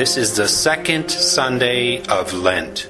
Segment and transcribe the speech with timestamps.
[0.00, 2.88] This is the second Sunday of Lent,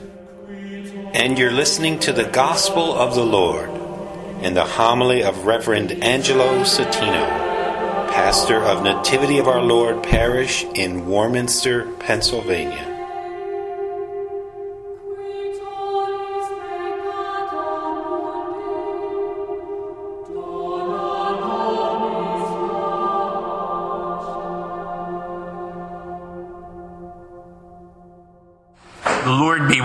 [0.49, 3.69] and you're listening to the Gospel of the Lord
[4.45, 7.27] in the homily of Reverend Angelo Sotino,
[8.13, 13.00] pastor of Nativity of Our Lord Parish in Warminster, Pennsylvania.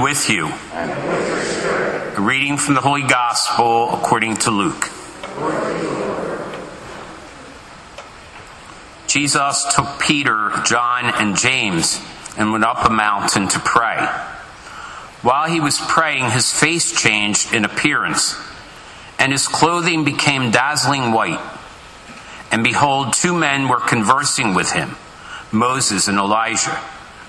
[0.05, 0.45] With you.
[2.22, 4.91] Reading from the Holy Gospel according to Luke.
[9.08, 11.99] Jesus took Peter, John, and James
[12.38, 13.98] and went up a mountain to pray.
[15.23, 18.35] While he was praying, his face changed in appearance,
[19.18, 21.41] and his clothing became dazzling white.
[22.51, 24.98] And behold, two men were conversing with him,
[25.51, 26.79] Moses and Elijah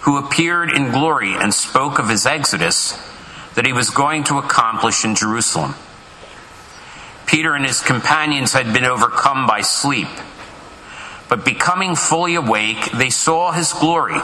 [0.07, 2.93] who appeared in glory and spoke of his exodus
[3.57, 5.75] that he was going to accomplish in Jerusalem.
[7.27, 10.07] Peter and his companions had been overcome by sleep,
[11.29, 14.21] but becoming fully awake, they saw his glory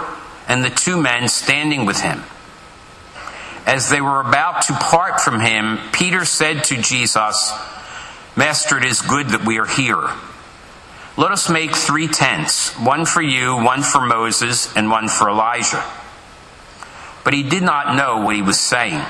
[0.46, 2.22] and the two men standing with him.
[3.66, 7.52] As they were about to part from him, Peter said to Jesus,
[8.36, 10.10] Master, it is good that we are here.
[11.16, 15.84] Let us make three tents one for you, one for Moses, and one for Elijah.
[17.22, 19.00] But he did not know what he was saying.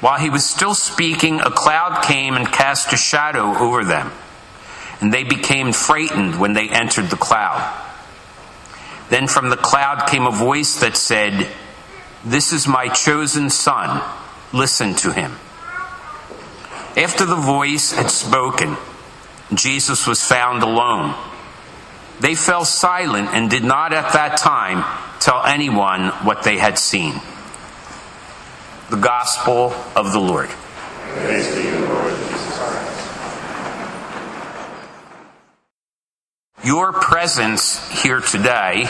[0.00, 4.12] While he was still speaking, a cloud came and cast a shadow over them,
[5.00, 7.76] and they became frightened when they entered the cloud.
[9.10, 11.48] Then from the cloud came a voice that said,
[12.24, 14.02] This is my chosen son,
[14.52, 15.32] listen to him.
[16.96, 18.76] After the voice had spoken,
[19.54, 21.14] Jesus was found alone.
[22.20, 24.84] They fell silent and did not at that time
[25.20, 27.14] tell anyone what they had seen.
[28.90, 30.48] The Gospel of the Lord.
[30.48, 33.10] Praise to you, Lord Jesus Christ.
[36.62, 38.88] Your presence here today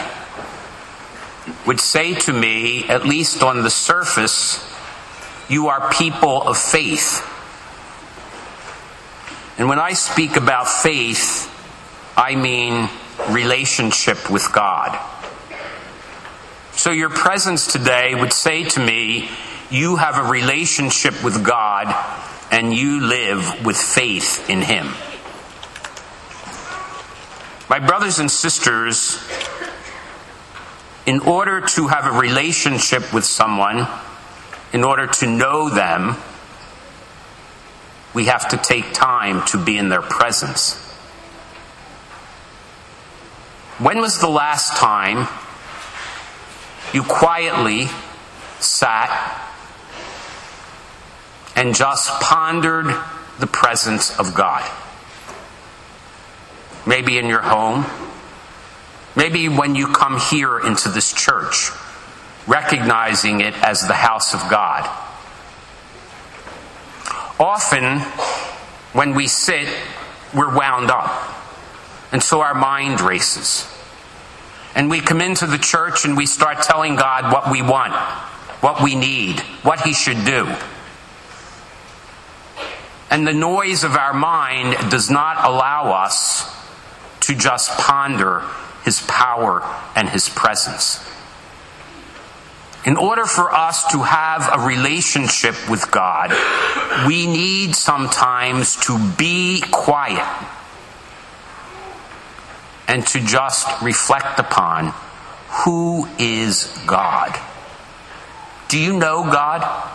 [1.67, 4.67] would say to me, at least on the surface,
[5.49, 7.27] you are people of faith.
[9.61, 11.47] And when I speak about faith,
[12.17, 12.89] I mean
[13.29, 14.99] relationship with God.
[16.73, 19.29] So your presence today would say to me,
[19.71, 21.95] you have a relationship with God
[22.51, 24.87] and you live with faith in Him.
[27.69, 29.23] My brothers and sisters,
[31.05, 33.87] in order to have a relationship with someone,
[34.73, 36.17] in order to know them,
[38.15, 40.75] we have to take time to be in their presence.
[43.79, 45.29] When was the last time
[46.93, 47.87] you quietly
[48.59, 49.09] sat
[51.57, 52.95] and just pondered
[53.39, 54.69] the presence of God?
[56.87, 57.87] Maybe in your home,
[59.15, 61.71] maybe when you come here into this church,
[62.47, 65.10] recognizing it as the house of God
[67.41, 68.01] often
[68.93, 69.69] when we sit,
[70.35, 71.11] we're wound up.
[72.13, 73.67] And so our mind races.
[74.75, 77.95] And we come into the church and we start telling God what we want,
[78.63, 80.55] what we need, what He should do.
[83.11, 86.49] And the noise of our mind does not allow us
[87.21, 88.45] to just ponder
[88.85, 89.63] His power
[89.97, 91.05] and His presence.
[92.85, 96.31] In order for us to have a relationship with God,
[97.07, 100.27] we need sometimes to be quiet
[102.89, 104.95] and to just reflect upon
[105.65, 107.39] who is God.
[108.69, 109.91] Do you know God?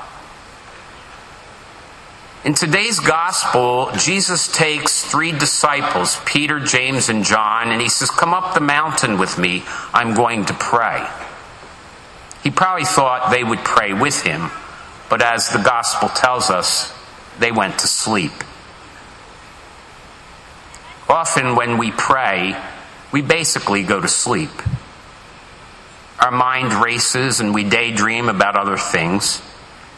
[2.43, 8.35] In today's gospel, Jesus takes three disciples, Peter, James, and John, and he says, Come
[8.35, 9.63] up the mountain with me.
[9.91, 11.07] I'm going to pray.
[12.45, 14.51] He probably thought they would pray with him,
[15.09, 16.93] but as the gospel tells us,
[17.39, 18.31] they went to sleep.
[21.09, 22.55] Often when we pray,
[23.11, 24.51] we basically go to sleep.
[26.19, 29.41] Our mind races and we daydream about other things.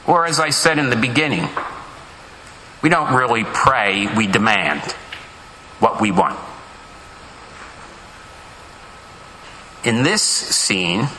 [0.06, 1.50] Or, as I said in the beginning,
[2.82, 4.84] we don't really pray, we demand
[5.82, 6.40] what we want.
[9.84, 11.10] In this scene,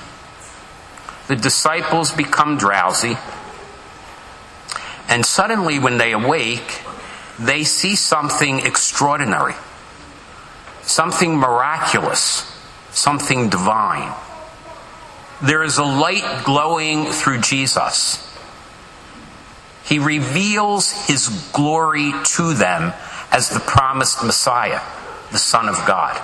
[1.28, 3.16] the disciples become drowsy,
[5.08, 6.82] and suddenly, when they awake,
[7.38, 9.54] they see something extraordinary,
[10.82, 12.44] something miraculous,
[12.90, 14.12] something divine.
[15.40, 18.24] there is a light glowing through Jesus.
[19.84, 22.92] He reveals his glory to them
[23.30, 24.80] as the promised Messiah,
[25.30, 26.20] the Son of God.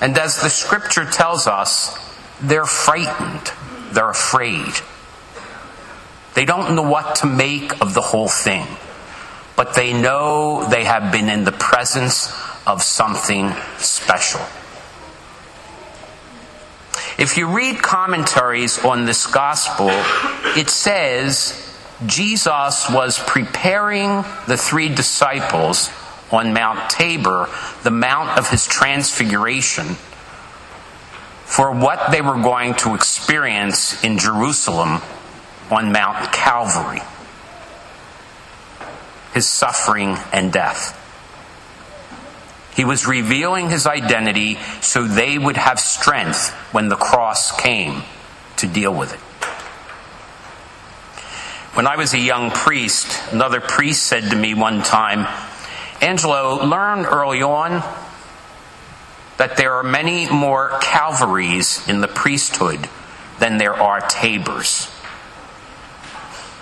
[0.00, 2.05] And as the scripture tells us,
[2.40, 3.52] they're frightened,
[3.92, 4.72] they're afraid.
[6.34, 8.66] They don't know what to make of the whole thing,
[9.56, 12.32] but they know they have been in the presence
[12.66, 14.40] of something special.
[17.18, 19.88] If you read commentaries on this gospel,
[20.54, 21.62] it says
[22.04, 25.90] Jesus was preparing the three disciples
[26.30, 27.48] on Mount Tabor,
[27.82, 29.96] the mount of his transfiguration,
[31.46, 35.00] for what they were going to experience in Jerusalem
[35.70, 37.00] on Mount Calvary
[39.36, 41.02] his suffering and death.
[42.74, 48.02] He was revealing his identity so they would have strength when the cross came
[48.56, 49.20] to deal with it.
[51.76, 55.26] When I was a young priest, another priest said to me one time,
[56.00, 57.82] Angelo, learn early on
[59.36, 62.88] that there are many more Calvaries in the priesthood
[63.38, 64.90] than there are Tabors.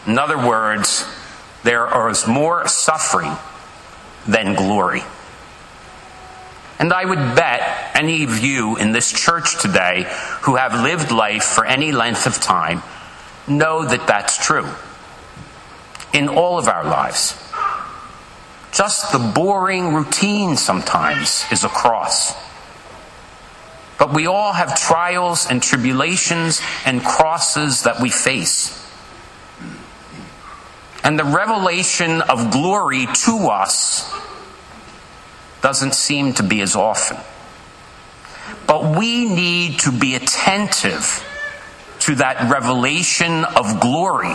[0.07, 1.07] In other words,
[1.63, 3.37] there is more suffering
[4.27, 5.03] than glory.
[6.79, 10.07] And I would bet any of you in this church today
[10.43, 12.83] who have lived life for any length of time
[13.47, 14.69] know that that's true
[16.13, 17.41] in all of our lives.
[18.73, 22.35] Just the boring routine sometimes is a cross.
[23.99, 28.81] But we all have trials and tribulations and crosses that we face.
[31.05, 34.11] And the revelation of glory to us
[35.61, 37.19] doesn't seem to be as often.
[38.67, 41.23] But we need to be attentive
[42.01, 44.35] to that revelation of glory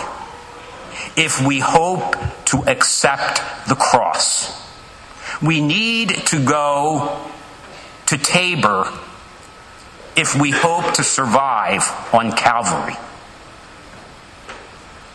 [1.16, 2.16] if we hope
[2.46, 4.56] to accept the cross.
[5.42, 7.20] We need to go
[8.08, 8.92] to Tabor
[10.20, 11.82] if we hope to survive
[12.14, 12.98] on Calvary.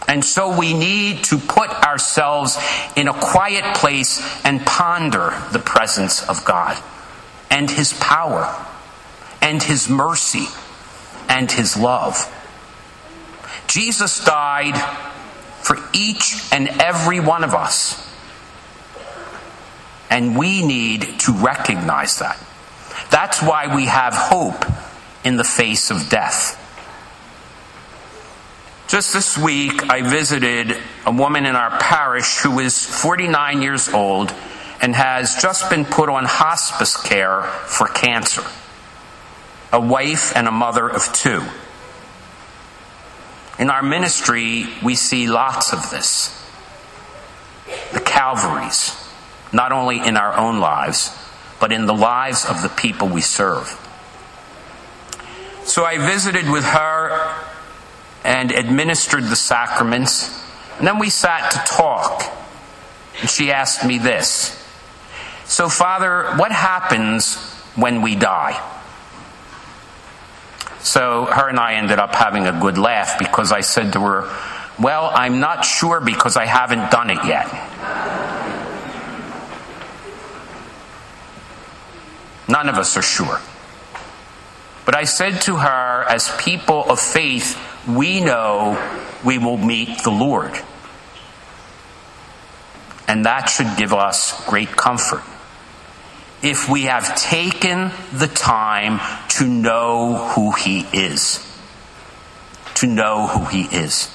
[0.09, 2.57] And so we need to put ourselves
[2.97, 6.83] in a quiet place and ponder the presence of God
[7.51, 8.67] and His power
[9.43, 10.47] and His mercy
[11.29, 12.31] and His love.
[13.67, 14.77] Jesus died
[15.63, 18.11] for each and every one of us.
[20.09, 22.39] And we need to recognize that.
[23.11, 24.65] That's why we have hope
[25.25, 26.61] in the face of death.
[28.87, 30.77] Just this week, I visited
[31.07, 34.33] a woman in our parish who is 49 years old
[34.81, 38.45] and has just been put on hospice care for cancer.
[39.73, 41.43] A wife and a mother of two.
[43.59, 46.31] In our ministry, we see lots of this.
[47.93, 48.95] The Calvaries,
[49.53, 51.17] not only in our own lives,
[51.59, 53.81] but in the lives of the people we serve.
[55.65, 57.35] So I visited with her
[58.23, 60.43] and administered the sacraments.
[60.79, 62.23] And then we sat to talk.
[63.21, 64.61] And she asked me this
[65.47, 67.37] So, Father, what happens
[67.77, 68.61] when we die?
[70.81, 74.37] So, her and I ended up having a good laugh because I said to her,
[74.79, 77.49] Well, I'm not sure because I haven't done it yet.
[82.49, 83.41] None of us are sure.
[84.85, 88.79] But I said to her, as people of faith, we know
[89.25, 90.53] we will meet the Lord.
[93.09, 95.23] And that should give us great comfort.
[96.43, 99.01] If we have taken the time
[99.31, 101.41] to know who He is,
[102.75, 104.11] to know who He is.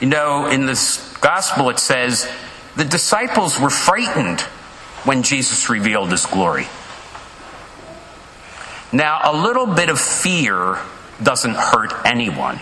[0.00, 2.30] You know, in this gospel it says
[2.76, 4.42] the disciples were frightened
[5.04, 6.66] when Jesus revealed His glory.
[8.94, 10.78] Now, a little bit of fear
[11.20, 12.60] doesn't hurt anyone.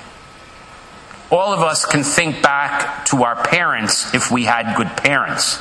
[1.31, 5.61] All of us can think back to our parents if we had good parents.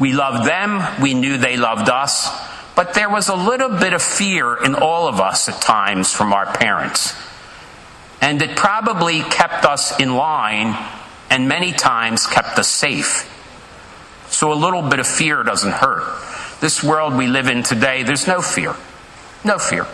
[0.00, 2.28] We loved them, we knew they loved us,
[2.74, 6.32] but there was a little bit of fear in all of us at times from
[6.32, 7.14] our parents.
[8.20, 10.76] And it probably kept us in line
[11.30, 13.24] and many times kept us safe.
[14.30, 16.02] So a little bit of fear doesn't hurt.
[16.60, 18.74] This world we live in today, there's no fear.
[19.44, 19.86] No fear.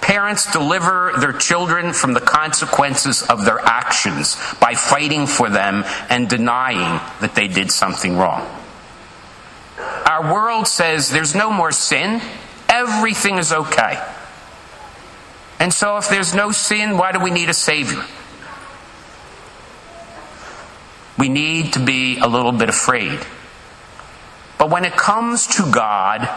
[0.00, 6.28] Parents deliver their children from the consequences of their actions by fighting for them and
[6.28, 8.48] denying that they did something wrong.
[10.06, 12.20] Our world says there's no more sin,
[12.68, 14.02] everything is okay.
[15.60, 18.04] And so, if there's no sin, why do we need a Savior?
[21.16, 23.20] We need to be a little bit afraid.
[24.58, 26.28] But when it comes to God,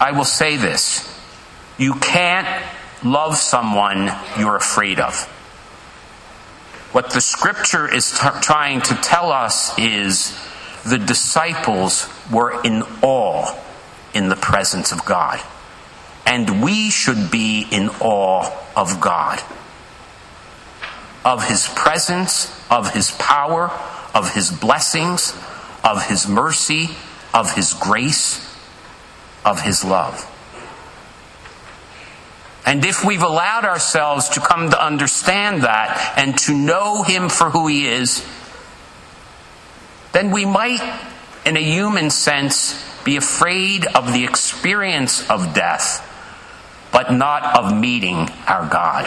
[0.00, 1.10] I will say this
[1.78, 2.48] you can't
[3.04, 5.24] love someone you're afraid of.
[6.92, 10.38] What the scripture is t- trying to tell us is
[10.84, 13.52] the disciples were in awe
[14.14, 15.40] in the presence of God.
[16.26, 19.42] And we should be in awe of God,
[21.24, 23.70] of His presence, of His power,
[24.14, 25.36] of His blessings,
[25.82, 26.90] of His mercy,
[27.34, 28.53] of His grace,
[29.44, 30.30] of His love.
[32.66, 37.50] And if we've allowed ourselves to come to understand that and to know Him for
[37.50, 38.26] who He is,
[40.12, 40.80] then we might,
[41.44, 46.10] in a human sense, be afraid of the experience of death,
[46.90, 49.04] but not of meeting our God.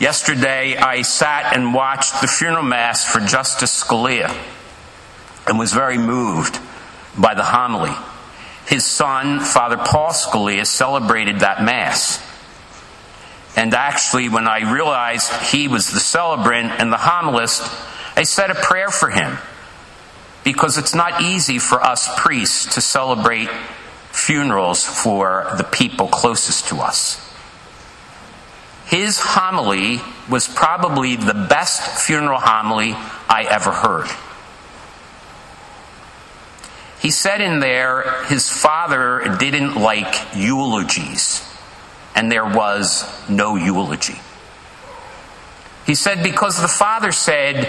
[0.00, 4.34] Yesterday, I sat and watched the funeral mass for Justice Scalia
[5.46, 6.58] and was very moved
[7.18, 7.94] by the homily.
[8.66, 12.20] His son, Father Paul Scalia, celebrated that mass.
[13.56, 17.62] And actually, when I realized he was the celebrant and the homilist,
[18.16, 19.38] I said a prayer for him.
[20.42, 23.48] Because it's not easy for us priests to celebrate
[24.10, 27.20] funerals for the people closest to us.
[28.86, 32.92] His homily was probably the best funeral homily
[33.28, 34.08] I ever heard.
[37.04, 41.46] He said in there his father didn't like eulogies,
[42.16, 44.18] and there was no eulogy.
[45.84, 47.68] He said because the father said,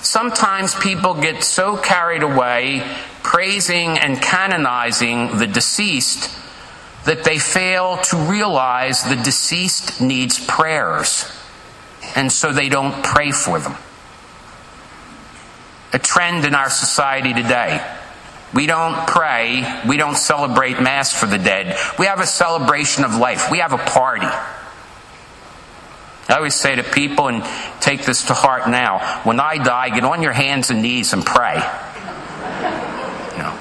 [0.00, 2.84] sometimes people get so carried away
[3.22, 6.34] praising and canonizing the deceased
[7.04, 11.30] that they fail to realize the deceased needs prayers,
[12.16, 13.76] and so they don't pray for them
[15.92, 17.84] a trend in our society today.
[18.54, 21.76] We don't pray, we don't celebrate Mass for the dead.
[21.98, 24.26] We have a celebration of life, we have a party.
[26.28, 27.44] I always say to people, and
[27.80, 31.24] take this to heart now when I die, get on your hands and knees and
[31.24, 31.56] pray.
[33.32, 33.58] You know,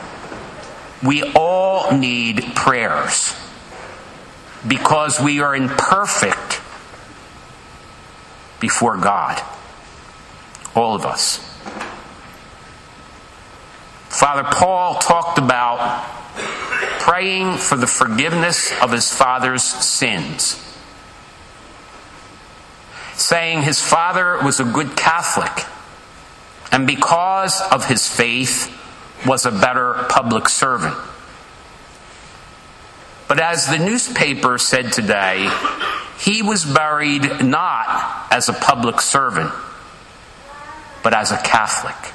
[1.04, 3.36] we all need prayers
[4.68, 6.62] because we are imperfect
[8.60, 9.42] before God.
[10.76, 11.51] All of us.
[14.22, 16.06] Father Paul talked about
[17.00, 20.62] praying for the forgiveness of his father's sins,
[23.16, 25.66] saying his father was a good Catholic
[26.72, 28.72] and because of his faith
[29.26, 30.96] was a better public servant.
[33.28, 35.50] But as the newspaper said today,
[36.20, 39.52] he was buried not as a public servant,
[41.02, 42.14] but as a Catholic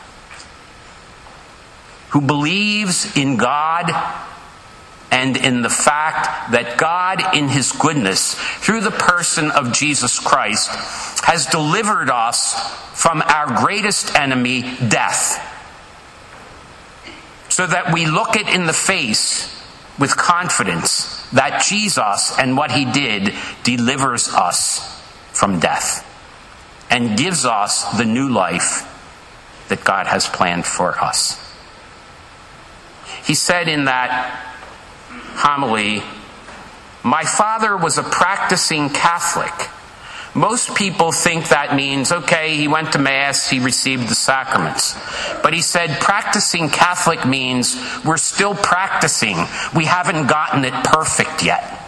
[2.16, 3.90] who believes in God
[5.10, 10.70] and in the fact that God, in His goodness, through the person of Jesus Christ,
[11.24, 12.54] has delivered us
[12.98, 15.42] from our greatest enemy, death.
[17.50, 19.54] So that we look it in the face
[19.98, 24.80] with confidence that Jesus and what He did delivers us
[25.32, 26.02] from death
[26.88, 28.90] and gives us the new life
[29.68, 31.45] that God has planned for us.
[33.26, 34.46] He said in that
[35.34, 36.02] homily,
[37.02, 39.52] My father was a practicing Catholic.
[40.32, 44.94] Most people think that means, okay, he went to Mass, he received the sacraments.
[45.42, 49.38] But he said practicing Catholic means we're still practicing.
[49.74, 51.82] We haven't gotten it perfect yet.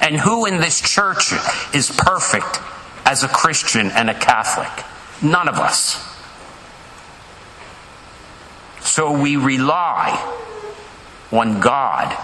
[0.00, 1.32] And who in this church
[1.74, 2.60] is perfect
[3.04, 4.84] as a Christian and a Catholic?
[5.20, 6.00] None of us.
[8.80, 10.14] So we rely
[11.32, 12.16] on God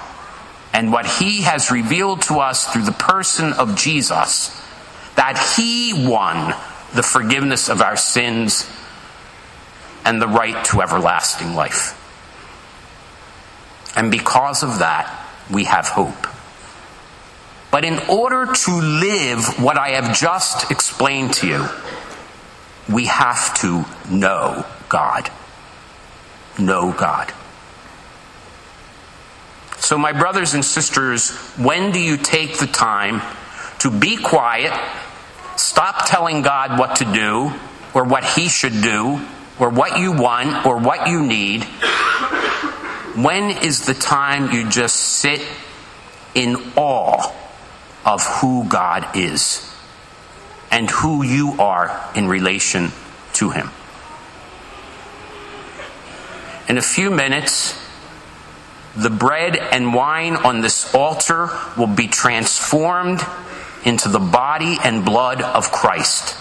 [0.73, 4.57] and what He has revealed to us through the person of Jesus,
[5.16, 6.54] that He won
[6.95, 8.71] the forgiveness of our sins
[10.04, 11.97] and the right to everlasting life.
[13.97, 16.26] And because of that, we have hope.
[17.71, 21.66] But in order to live what I have just explained to you,
[22.92, 25.30] we have to know God.
[26.59, 27.33] Know God.
[29.80, 33.22] So, my brothers and sisters, when do you take the time
[33.80, 34.72] to be quiet,
[35.56, 37.52] stop telling God what to do,
[37.94, 39.20] or what He should do,
[39.58, 41.64] or what you want, or what you need?
[43.16, 45.42] When is the time you just sit
[46.34, 47.34] in awe
[48.04, 49.66] of who God is
[50.70, 52.92] and who you are in relation
[53.34, 53.70] to Him.
[56.68, 57.75] In a few minutes,
[58.97, 63.20] the bread and wine on this altar will be transformed
[63.85, 66.37] into the body and blood of Christ.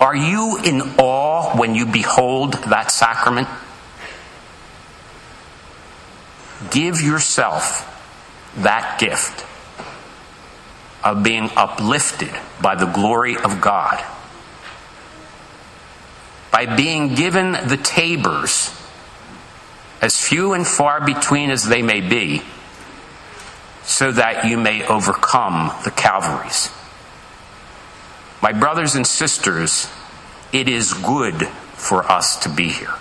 [0.00, 3.48] Are you in awe when you behold that sacrament?
[6.70, 7.86] Give yourself
[8.58, 9.44] that gift
[11.04, 12.30] of being uplifted
[12.62, 14.02] by the glory of God.
[16.50, 18.74] By being given the tabors,
[20.00, 22.42] as few and far between as they may be,
[23.82, 26.70] so that you may overcome the Calvaries.
[28.42, 29.88] My brothers and sisters,
[30.52, 32.94] it is good for us to be here.